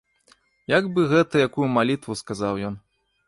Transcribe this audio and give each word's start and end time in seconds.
Як 0.77 0.87
бы 0.95 1.01
гэта 1.11 1.43
якую 1.49 1.67
малітву 1.77 2.17
сказаў 2.23 2.53
ён. 2.71 2.81